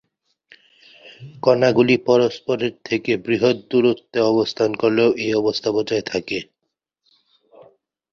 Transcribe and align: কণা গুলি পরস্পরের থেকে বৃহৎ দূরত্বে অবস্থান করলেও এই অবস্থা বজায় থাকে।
কণা 1.43 1.69
গুলি 1.77 1.95
পরস্পরের 2.07 2.73
থেকে 2.85 3.11
বৃহৎ 3.25 3.57
দূরত্বে 3.71 4.19
অবস্থান 4.31 4.69
করলেও 4.81 5.09
এই 5.23 5.31
অবস্থা 5.35 5.69
বজায় 5.77 6.05
থাকে। 6.07 6.39